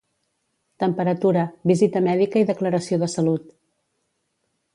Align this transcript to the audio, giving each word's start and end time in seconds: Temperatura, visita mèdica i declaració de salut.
Temperatura, 0.83 1.43
visita 1.73 2.03
mèdica 2.09 2.43
i 2.43 2.49
declaració 2.53 3.01
de 3.05 3.11
salut. 3.19 3.45